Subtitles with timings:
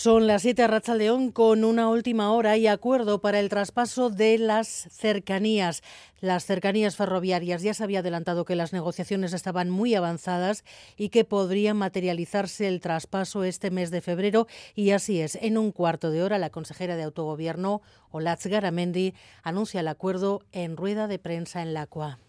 [0.00, 4.38] Son las 7 a León con una última hora y acuerdo para el traspaso de
[4.38, 5.82] las cercanías.
[6.20, 10.62] Las cercanías ferroviarias ya se había adelantado que las negociaciones estaban muy avanzadas
[10.96, 15.34] y que podría materializarse el traspaso este mes de febrero y así es.
[15.42, 20.76] En un cuarto de hora la consejera de autogobierno, Olatz Garamendi, anuncia el acuerdo en
[20.76, 22.20] rueda de prensa en Lacua.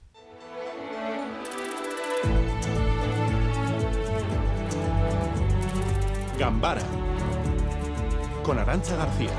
[6.39, 6.81] Gambara
[8.49, 9.29] con Arancha García.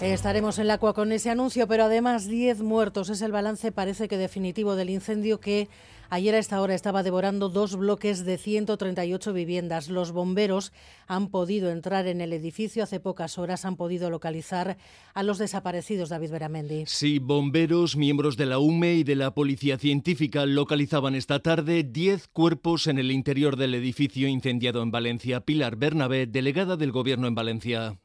[0.00, 4.06] Estaremos en la CUA con ese anuncio, pero además 10 muertos es el balance, parece
[4.06, 5.68] que definitivo, del incendio que
[6.12, 9.88] ayer a esta hora estaba devorando dos bloques de 138 viviendas.
[9.88, 10.70] Los bomberos
[11.06, 12.82] han podido entrar en el edificio.
[12.82, 14.76] Hace pocas horas han podido localizar
[15.14, 16.84] a los desaparecidos, David Beramendi.
[16.86, 22.28] Sí, bomberos, miembros de la UME y de la Policía Científica localizaban esta tarde 10
[22.28, 25.40] cuerpos en el interior del edificio incendiado en Valencia.
[25.40, 27.98] Pilar Bernabé, delegada del Gobierno en Valencia.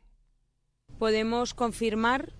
[0.97, 2.31] Podemos confirmar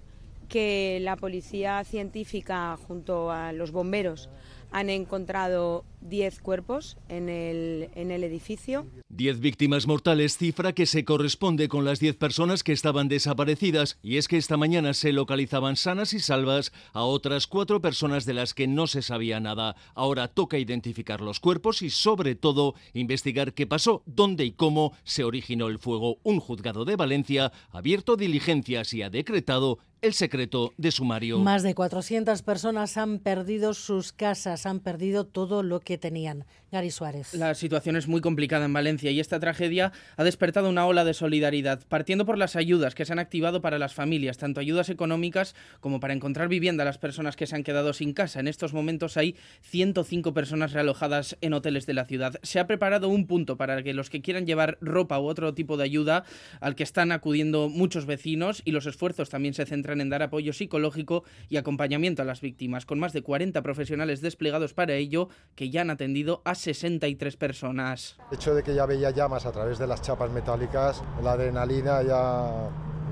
[0.48, 4.30] que la Policía Científica junto a los bomberos
[4.72, 8.86] han encontrado 10 cuerpos en el, en el edificio.
[9.10, 14.18] 10 víctimas mortales, cifra que se corresponde con las 10 personas que estaban desaparecidas, y
[14.18, 18.54] es que esta mañana se localizaban sanas y salvas a otras cuatro personas de las
[18.54, 19.76] que no se sabía nada.
[19.96, 25.24] Ahora toca identificar los cuerpos y, sobre todo, investigar qué pasó, dónde y cómo se
[25.24, 26.18] originó el fuego.
[26.24, 31.40] Un juzgado de Valencia ha abierto diligencias y ha decretado el secreto de sumario.
[31.40, 36.46] Más de 400 personas han perdido sus casas, han perdido todo lo que tenían.
[36.72, 37.34] Gary Suárez.
[37.34, 41.14] La situación es muy complicada en Valencia y esta tragedia ha despertado una ola de
[41.14, 45.56] solidaridad, partiendo por las ayudas que se han activado para las familias, tanto ayudas económicas
[45.80, 48.42] como para encontrar vivienda a las personas que se han quedado sin casa.
[48.42, 52.36] En estos momentos hay 105 personas realojadas en hoteles de la ciudad.
[52.44, 55.78] Se ha preparado un punto para que los que quieran llevar ropa u otro tipo
[55.78, 56.26] de ayuda,
[56.60, 60.52] al que están acudiendo muchos vecinos y los esfuerzos también se centran en dar apoyo
[60.52, 65.70] psicológico y acompañamiento a las víctimas, con más de 40 profesionales desplegados para ello que
[65.70, 68.18] ya han atendido a 63 personas.
[68.32, 72.02] El hecho de que ya veía llamas a través de las chapas metálicas, la adrenalina
[72.04, 72.70] ya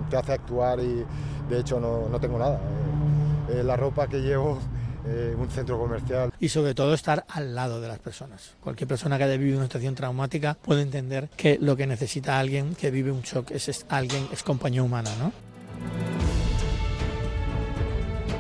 [0.10, 1.06] te hace actuar y
[1.50, 2.60] de hecho no, no tengo nada.
[3.50, 4.60] Eh, eh, la ropa que llevo
[5.06, 6.34] eh, un centro comercial.
[6.40, 8.56] Y sobre todo estar al lado de las personas.
[8.60, 12.76] Cualquier persona que haya vivido una situación traumática puede entender que lo que necesita alguien
[12.76, 15.32] que vive un shock es, es alguien, es compañía humana, ¿no?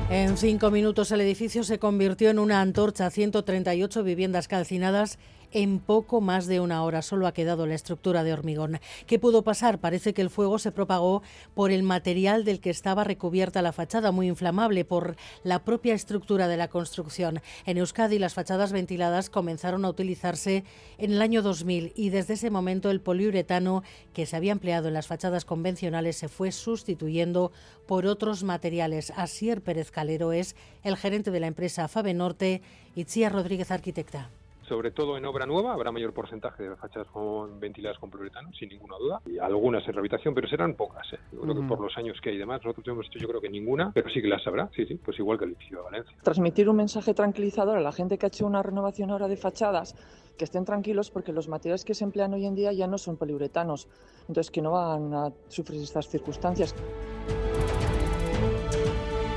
[0.09, 5.17] En cinco minutos el edificio se convirtió en una antorcha, 138 viviendas calcinadas
[5.51, 7.01] en poco más de una hora.
[7.01, 8.79] Solo ha quedado la estructura de hormigón.
[9.05, 9.79] ¿Qué pudo pasar?
[9.79, 11.23] Parece que el fuego se propagó
[11.53, 16.47] por el material del que estaba recubierta la fachada, muy inflamable, por la propia estructura
[16.47, 17.41] de la construcción.
[17.65, 20.63] En Euskadi las fachadas ventiladas comenzaron a utilizarse
[20.97, 24.93] en el año 2000 y desde ese momento el poliuretano que se había empleado en
[24.93, 27.51] las fachadas convencionales se fue sustituyendo
[27.87, 29.11] por otros materiales.
[29.15, 32.61] Asier Pérez Calero es el gerente de la empresa Fabe Norte
[32.95, 34.29] y Chía Rodríguez Arquitecta
[34.67, 38.69] sobre todo en obra nueva, habrá mayor porcentaje de fachadas con ventiladas con poliuretano, sin
[38.69, 41.05] ninguna duda, y algunas en rehabilitación, pero serán pocas.
[41.13, 41.19] ¿eh?
[41.31, 43.41] Yo creo que por los años que hay y demás, nosotros hemos hecho yo creo
[43.41, 45.83] que ninguna, pero sí que las habrá, sí, sí, pues igual que el edificio de
[45.83, 46.17] Valencia.
[46.23, 49.95] Transmitir un mensaje tranquilizador a la gente que ha hecho una renovación ahora de fachadas,
[50.37, 53.17] que estén tranquilos porque los materiales que se emplean hoy en día ya no son
[53.17, 53.87] poliuretanos,
[54.27, 56.75] entonces que no van a sufrir estas circunstancias.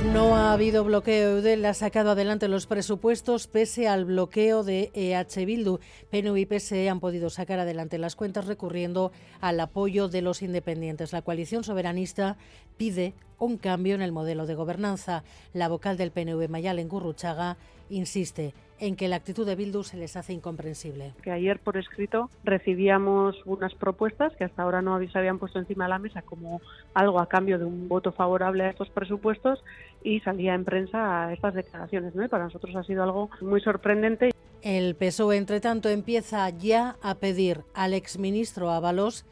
[0.05, 1.39] No ha habido bloqueo.
[1.39, 5.81] Eudel ha sacado adelante los presupuestos pese al bloqueo de EH Bildu.
[6.11, 9.11] PNU y PSE han podido sacar adelante las cuentas recurriendo
[9.41, 11.13] al apoyo de los independientes.
[11.13, 12.37] La coalición soberanista
[12.77, 15.25] pide un cambio en el modelo de gobernanza.
[15.53, 17.56] La vocal del PNV, Mayalen Gurruchaga,
[17.91, 21.12] insiste en que la actitud de Bildu se les hace incomprensible.
[21.22, 25.84] Que ayer por escrito recibíamos unas propuestas que hasta ahora no se habían puesto encima
[25.84, 26.60] de la mesa como
[26.94, 29.62] algo a cambio de un voto favorable a estos presupuestos
[30.03, 32.15] y salía en prensa estas declaraciones.
[32.15, 32.28] ¿no?
[32.28, 34.31] para nosotros ha sido algo muy sorprendente.
[34.62, 39.25] El PSOE, entre tanto, empieza ya a pedir al exministro Ábalos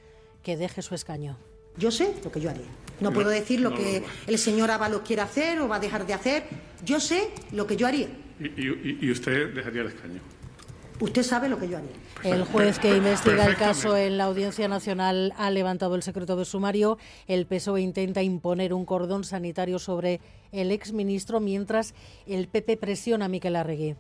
[0.42, 1.36] que deje su escaño.
[1.76, 2.85] Yo sé lo que yo haría.
[3.00, 6.14] No puedo decir lo que el señor Ábalos quiere hacer o va a dejar de
[6.14, 6.44] hacer.
[6.84, 8.08] Yo sé lo que yo haría.
[8.38, 10.20] ¿Y, usted dejaría el escaño?
[11.00, 11.90] Usted sabe lo que yo haría.
[12.22, 16.46] El juez que investiga el caso en la Audiencia Nacional ha levantado el secreto de
[16.46, 16.98] sumario.
[17.28, 20.20] El PSOE intenta imponer un cordón sanitario sobre
[20.52, 21.94] el exministro mientras
[22.26, 23.96] el PP presiona a Miquel Arregui.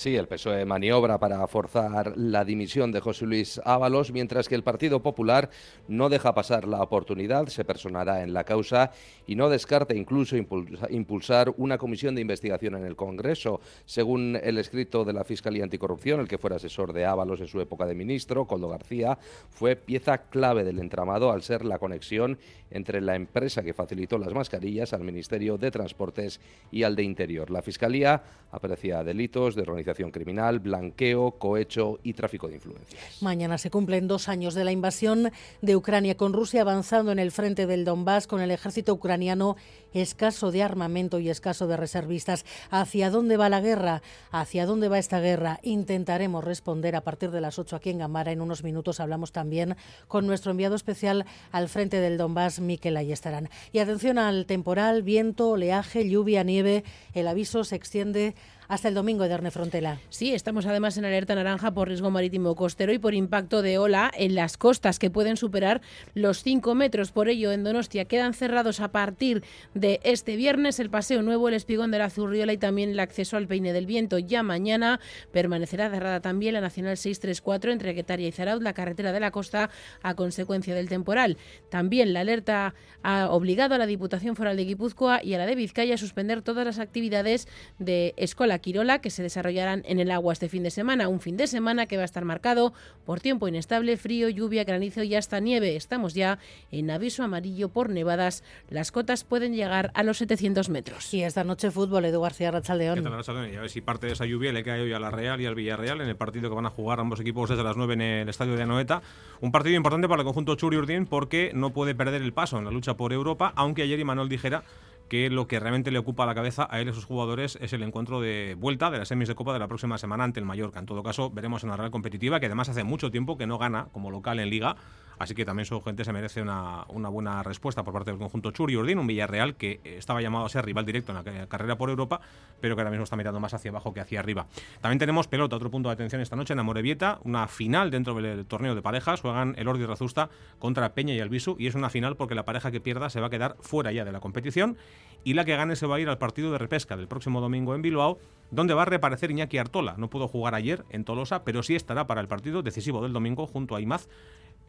[0.00, 4.62] Sí, el PSOE maniobra para forzar la dimisión de José Luis Ábalos, mientras que el
[4.62, 5.50] Partido Popular
[5.88, 8.92] no deja pasar la oportunidad, se personará en la causa
[9.26, 13.60] y no descarta incluso impulsar una comisión de investigación en el Congreso.
[13.84, 17.60] Según el escrito de la Fiscalía Anticorrupción, el que fuera asesor de Ábalos en su
[17.60, 19.18] época de ministro, Coldo García,
[19.50, 22.38] fue pieza clave del entramado al ser la conexión
[22.70, 27.50] entre la empresa que facilitó las mascarillas al Ministerio de Transportes y al de Interior.
[27.50, 33.00] La Fiscalía aprecia delitos de organización criminal, blanqueo, cohecho y tráfico de influencias.
[33.20, 37.30] Mañana se cumplen dos años de la invasión de Ucrania, con Rusia avanzando en el
[37.30, 39.56] frente del Donbass, con el ejército ucraniano
[39.92, 42.44] escaso de armamento y escaso de reservistas.
[42.70, 44.02] ¿Hacia dónde va la guerra?
[44.30, 45.58] ¿Hacia dónde va esta guerra?
[45.62, 48.32] Intentaremos responder a partir de las 8 aquí en Gamara.
[48.32, 49.76] En unos minutos hablamos también
[50.08, 53.48] con nuestro enviado especial al frente del Donbass, Miquel Ayestarán.
[53.72, 56.84] Y atención al temporal, viento, oleaje, lluvia, nieve.
[57.14, 58.34] El aviso se extiende
[58.70, 59.98] hasta el domingo, Ederne Frontela.
[60.10, 64.12] Sí, estamos además en alerta naranja por riesgo marítimo costero y por impacto de ola
[64.16, 65.80] en las costas que pueden superar
[66.14, 67.10] los 5 metros.
[67.10, 69.42] Por ello, en Donostia quedan cerrados a partir
[69.74, 73.36] de este viernes el Paseo Nuevo, el Espigón de la Zurriola y también el acceso
[73.36, 74.20] al Peine del Viento.
[74.20, 75.00] Ya mañana
[75.32, 79.70] permanecerá cerrada también la Nacional 634 entre Guetaria y Zaraud, la carretera de la costa,
[80.00, 81.38] a consecuencia del temporal.
[81.70, 85.56] También la alerta ha obligado a la Diputación Foral de Guipúzcoa y a la de
[85.56, 87.48] Vizcaya a suspender todas las actividades
[87.80, 91.08] de escuela Quirola que se desarrollarán en el agua este fin de semana.
[91.08, 92.72] Un fin de semana que va a estar marcado
[93.04, 95.76] por tiempo inestable, frío, lluvia, granizo y hasta nieve.
[95.76, 96.38] Estamos ya
[96.70, 98.44] en aviso amarillo por nevadas.
[98.68, 101.12] Las cotas pueden llegar a los 700 metros.
[101.14, 103.02] Y esta noche fútbol, Edu García Rachaldeón.
[103.02, 105.10] ¿Qué tal, Y a ver si parte de esa lluvia le cae hoy a la
[105.10, 107.76] Real y al Villarreal en el partido que van a jugar ambos equipos desde las
[107.76, 109.02] 9 en el estadio de Anoeta.
[109.40, 112.64] Un partido importante para el conjunto Churi Urdín porque no puede perder el paso en
[112.64, 114.64] la lucha por Europa, aunque ayer Imanol dijera
[115.10, 117.72] que lo que realmente le ocupa la cabeza a él y a sus jugadores es
[117.72, 120.46] el encuentro de vuelta de las semis de Copa de la próxima semana ante el
[120.46, 120.78] Mallorca.
[120.78, 123.58] En todo caso, veremos en la Real competitiva, que además hace mucho tiempo que no
[123.58, 124.76] gana como local en Liga
[125.20, 128.74] Así que también su gente se merece una, buena respuesta por parte del conjunto Churi
[128.76, 132.22] Ordín, un Villarreal que estaba llamado a ser rival directo en la carrera por Europa,
[132.58, 134.46] pero que ahora mismo está mirando más hacia abajo que hacia arriba.
[134.80, 138.46] También tenemos pelota, otro punto de atención esta noche en Amorebieta, una final dentro del
[138.46, 139.20] torneo de parejas.
[139.20, 142.70] Juegan el Ordi Razusta contra Peña y Albisu y es una final porque la pareja
[142.70, 144.78] que pierda se va a quedar fuera ya de la competición
[145.22, 147.74] y la que gane se va a ir al partido de repesca del próximo domingo
[147.74, 148.18] en Bilbao,
[148.50, 149.96] donde va a reaparecer Iñaki Artola.
[149.98, 153.46] No pudo jugar ayer en Tolosa, pero sí estará para el partido decisivo del domingo
[153.46, 154.08] junto a Imaz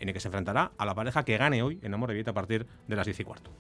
[0.02, 2.68] en el que se enfrentará a la pareja que gane hoy en Amor a partir
[2.88, 3.52] de las 10 y cuarto.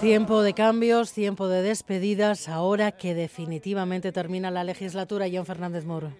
[0.00, 5.26] Tiempo de cambios, tiempo de despedidas, ahora que definitivamente termina la legislatura.
[5.32, 6.12] John Fernández Moro.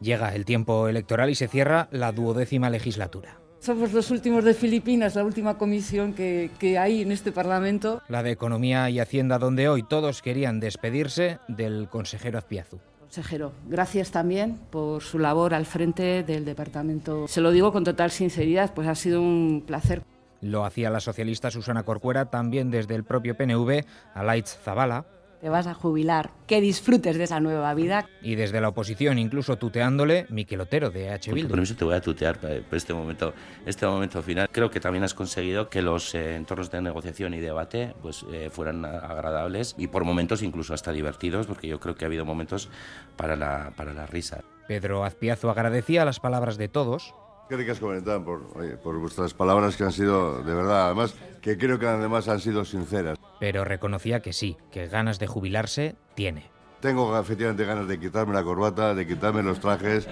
[0.00, 3.38] Llega el tiempo electoral y se cierra la duodécima legislatura.
[3.60, 8.02] Somos los últimos de Filipinas, la última comisión que, que, hay en este Parlamento.
[8.08, 12.78] La de Economía y Hacienda, donde hoy todos querían despedirse del consejero Azpiazu.
[13.00, 17.26] Consejero, gracias también por su labor al frente del departamento.
[17.26, 20.02] Se lo digo con total sinceridad, pues ha sido un placer.
[20.42, 25.06] Lo hacía la socialista Susana Corcuera, también desde el propio PNV, a Laitz Zavala,
[25.44, 28.08] te vas a jubilar, que disfrutes de esa nueva vida.
[28.22, 31.34] Y desde la oposición, incluso tuteándole, Miquel Otero de H.
[31.34, 31.50] Bildu.
[31.50, 33.34] Por eso te voy a tutear por este momento,
[33.66, 34.48] este momento final.
[34.50, 38.48] Creo que también has conseguido que los eh, entornos de negociación y debate pues, eh,
[38.50, 42.70] fueran agradables y por momentos incluso hasta divertidos, porque yo creo que ha habido momentos
[43.14, 44.40] para la, para la risa.
[44.66, 47.12] Pedro Azpiazo agradecía las palabras de todos,
[47.50, 48.40] Qué ricas comentan por,
[48.78, 52.64] por vuestras palabras que han sido, de verdad, además, que creo que además han sido
[52.64, 53.18] sinceras.
[53.44, 56.48] Pero reconocía que sí, que ganas de jubilarse tiene.
[56.80, 60.08] Tengo efectivamente ganas de quitarme la corbata, de quitarme los trajes,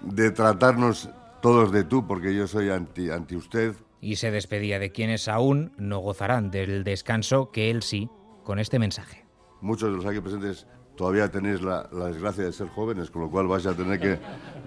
[0.00, 3.74] de tratarnos todos de tú, porque yo soy anti, anti usted.
[4.00, 8.08] Y se despedía de quienes aún no gozarán del descanso que él sí,
[8.44, 9.24] con este mensaje.
[9.60, 13.48] Muchos de los aquí presentes todavía tenéis la, desgracia de ser jóvenes, con lo cual
[13.48, 14.20] vas a tener que,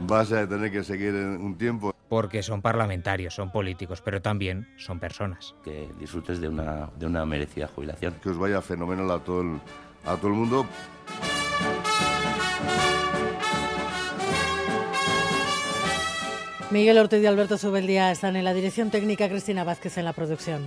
[0.05, 1.94] vas a tener que seguir un tiempo.
[2.09, 5.55] Porque son parlamentarios, son políticos, pero también son personas.
[5.63, 8.15] Que disfrutes de una, de una merecida jubilación.
[8.21, 9.59] Que os vaya fenomenal a todo el,
[10.05, 10.65] a todo el mundo.
[16.71, 20.63] Miguel Ortiz y Alberto Subeldía están en la dirección técnica, Cristina Vázquez en la producción.